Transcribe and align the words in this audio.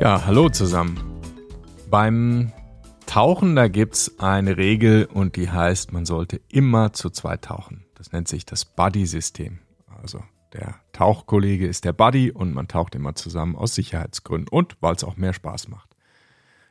Ja, 0.00 0.24
hallo 0.24 0.48
zusammen. 0.48 0.98
Beim 1.90 2.52
Tauchen, 3.04 3.54
da 3.54 3.68
gibt's 3.68 4.18
eine 4.18 4.56
Regel 4.56 5.04
und 5.04 5.36
die 5.36 5.50
heißt, 5.50 5.92
man 5.92 6.06
sollte 6.06 6.40
immer 6.48 6.94
zu 6.94 7.10
zweit 7.10 7.42
tauchen. 7.42 7.84
Das 7.96 8.10
nennt 8.10 8.26
sich 8.26 8.46
das 8.46 8.64
Buddy-System. 8.64 9.58
Also 10.00 10.24
der 10.54 10.76
Tauchkollege 10.94 11.66
ist 11.66 11.84
der 11.84 11.92
Buddy 11.92 12.30
und 12.30 12.54
man 12.54 12.66
taucht 12.66 12.94
immer 12.94 13.14
zusammen 13.14 13.56
aus 13.56 13.74
Sicherheitsgründen 13.74 14.48
und 14.48 14.78
weil 14.80 14.94
es 14.94 15.04
auch 15.04 15.18
mehr 15.18 15.34
Spaß 15.34 15.68
macht. 15.68 15.94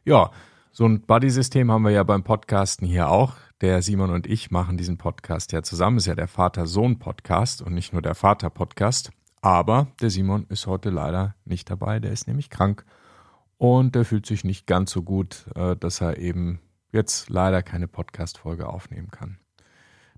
Ja, 0.05 0.31
so 0.71 0.87
ein 0.87 1.01
Buddy-System 1.01 1.71
haben 1.71 1.83
wir 1.83 1.91
ja 1.91 2.01
beim 2.01 2.23
Podcasten 2.23 2.87
hier 2.87 3.09
auch. 3.09 3.35
Der 3.61 3.83
Simon 3.83 4.09
und 4.09 4.25
ich 4.25 4.49
machen 4.49 4.75
diesen 4.75 4.97
Podcast 4.97 5.51
ja 5.51 5.61
zusammen. 5.61 5.97
Ist 5.97 6.07
ja 6.07 6.15
der 6.15 6.27
Vater-Sohn-Podcast 6.27 7.61
und 7.61 7.75
nicht 7.75 7.93
nur 7.93 8.01
der 8.01 8.15
Vater-Podcast. 8.15 9.11
Aber 9.39 9.85
der 10.01 10.09
Simon 10.09 10.47
ist 10.49 10.65
heute 10.65 10.89
leider 10.89 11.35
nicht 11.45 11.69
dabei. 11.69 11.99
Der 11.99 12.11
ist 12.11 12.27
nämlich 12.27 12.49
krank 12.49 12.85
und 13.59 13.93
der 13.93 14.05
fühlt 14.05 14.25
sich 14.25 14.43
nicht 14.43 14.65
ganz 14.65 14.89
so 14.89 15.03
gut, 15.03 15.45
äh, 15.53 15.75
dass 15.75 16.01
er 16.01 16.17
eben 16.17 16.59
jetzt 16.91 17.29
leider 17.29 17.61
keine 17.61 17.87
Podcast-Folge 17.87 18.67
aufnehmen 18.67 19.11
kann. 19.11 19.37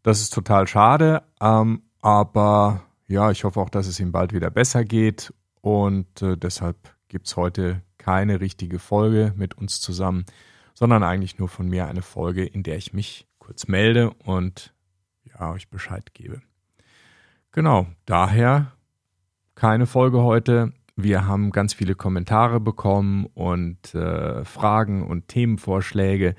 Das 0.04 0.22
ist 0.22 0.34
total 0.34 0.68
schade, 0.68 1.24
ähm, 1.42 1.82
aber 2.02 2.84
ja, 3.08 3.30
ich 3.32 3.44
hoffe 3.44 3.60
auch, 3.60 3.70
dass 3.70 3.88
es 3.88 4.00
ihm 4.00 4.12
bald 4.12 4.32
wieder 4.32 4.50
besser 4.50 4.86
geht 4.86 5.34
und 5.60 6.22
äh, 6.22 6.38
deshalb 6.38 6.96
gibt 7.10 7.28
es 7.28 7.36
heute 7.36 7.82
keine 7.98 8.40
richtige 8.40 8.80
Folge 8.80 9.34
mit 9.36 9.58
uns 9.58 9.82
zusammen, 9.82 10.26
sondern 10.74 11.04
eigentlich 11.04 11.40
nur 11.40 11.50
von 11.50 11.68
mir 11.68 11.88
eine 11.88 12.04
Folge, 12.04 12.46
in 12.46 12.64
der 12.64 12.78
ich 12.78 12.94
mich 12.94 13.28
kurz 13.40 13.68
melde 13.68 14.12
und 14.12 14.74
ja, 15.24 15.52
euch 15.52 15.70
Bescheid 15.70 16.14
gebe. 16.14 16.42
Genau, 17.52 17.88
daher 18.06 18.72
keine 19.56 19.88
Folge 19.88 20.22
heute. 20.22 20.74
Wir 20.96 21.26
haben 21.26 21.52
ganz 21.52 21.74
viele 21.74 21.96
Kommentare 21.96 22.60
bekommen 22.60 23.26
und 23.34 23.96
äh, 23.96 24.44
Fragen 24.46 25.08
und 25.08 25.28
Themenvorschläge. 25.28 26.36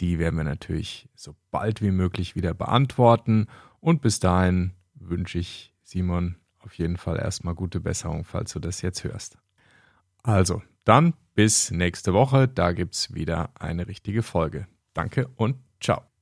Die 0.00 0.18
werden 0.18 0.36
wir 0.36 0.44
natürlich 0.44 1.08
so 1.14 1.34
bald 1.50 1.82
wie 1.82 1.90
möglich 1.90 2.34
wieder 2.34 2.54
beantworten. 2.54 3.46
Und 3.80 4.02
bis 4.02 4.20
dahin 4.20 4.72
wünsche 4.94 5.38
ich 5.38 5.74
Simon 5.82 6.36
auf 6.58 6.74
jeden 6.74 6.96
Fall 6.96 7.18
erstmal 7.18 7.54
gute 7.54 7.80
Besserung, 7.80 8.24
falls 8.24 8.52
du 8.52 8.58
das 8.58 8.82
jetzt 8.82 9.04
hörst. 9.04 9.38
Also, 10.22 10.62
dann 10.84 11.14
bis 11.34 11.70
nächste 11.70 12.14
Woche. 12.14 12.48
Da 12.48 12.72
gibt 12.72 12.94
es 12.94 13.14
wieder 13.14 13.50
eine 13.60 13.86
richtige 13.86 14.22
Folge. 14.22 14.66
Danke 14.94 15.28
und 15.36 15.56
ciao. 15.80 16.13